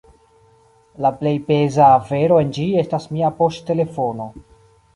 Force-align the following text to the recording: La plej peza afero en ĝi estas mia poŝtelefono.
La 1.05 1.11
plej 1.19 1.33
peza 1.49 1.91
afero 1.99 2.41
en 2.45 2.55
ĝi 2.57 2.67
estas 2.85 3.07
mia 3.17 3.33
poŝtelefono. 3.43 4.31